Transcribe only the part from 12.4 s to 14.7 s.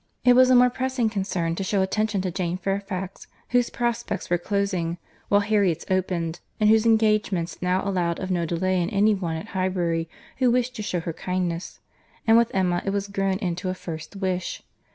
Emma it was grown into a first wish.